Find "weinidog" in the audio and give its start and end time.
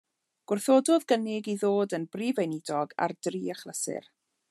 2.43-2.97